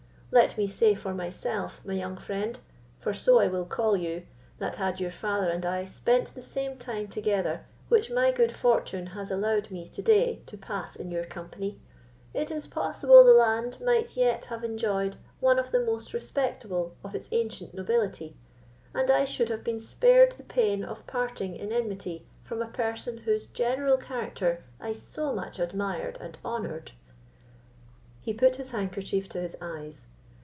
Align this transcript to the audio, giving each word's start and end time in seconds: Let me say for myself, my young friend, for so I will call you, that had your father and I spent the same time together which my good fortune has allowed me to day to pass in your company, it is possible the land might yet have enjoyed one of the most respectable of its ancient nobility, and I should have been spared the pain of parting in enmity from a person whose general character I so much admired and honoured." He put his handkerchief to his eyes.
Let 0.33 0.57
me 0.57 0.65
say 0.65 0.95
for 0.95 1.13
myself, 1.13 1.81
my 1.83 1.91
young 1.93 2.15
friend, 2.15 2.57
for 2.99 3.13
so 3.13 3.39
I 3.39 3.47
will 3.49 3.65
call 3.65 3.97
you, 3.97 4.25
that 4.59 4.77
had 4.77 4.97
your 4.97 5.11
father 5.11 5.49
and 5.49 5.65
I 5.65 5.83
spent 5.83 6.33
the 6.33 6.41
same 6.41 6.77
time 6.77 7.09
together 7.09 7.65
which 7.89 8.09
my 8.09 8.31
good 8.31 8.49
fortune 8.53 9.07
has 9.07 9.29
allowed 9.29 9.69
me 9.71 9.89
to 9.89 10.01
day 10.01 10.41
to 10.45 10.57
pass 10.57 10.95
in 10.95 11.11
your 11.11 11.25
company, 11.25 11.81
it 12.33 12.49
is 12.49 12.65
possible 12.65 13.25
the 13.25 13.33
land 13.33 13.79
might 13.83 14.15
yet 14.15 14.45
have 14.45 14.63
enjoyed 14.63 15.17
one 15.41 15.59
of 15.59 15.71
the 15.71 15.81
most 15.83 16.13
respectable 16.13 16.95
of 17.03 17.13
its 17.13 17.27
ancient 17.33 17.73
nobility, 17.73 18.37
and 18.93 19.11
I 19.11 19.25
should 19.25 19.49
have 19.49 19.65
been 19.65 19.79
spared 19.79 20.31
the 20.37 20.43
pain 20.43 20.85
of 20.85 21.05
parting 21.07 21.57
in 21.57 21.73
enmity 21.73 22.25
from 22.41 22.61
a 22.61 22.67
person 22.69 23.17
whose 23.17 23.47
general 23.47 23.97
character 23.97 24.63
I 24.79 24.93
so 24.93 25.33
much 25.33 25.59
admired 25.59 26.17
and 26.21 26.37
honoured." 26.45 26.93
He 28.21 28.33
put 28.33 28.55
his 28.55 28.71
handkerchief 28.71 29.27
to 29.27 29.41
his 29.41 29.57
eyes. 29.59 30.07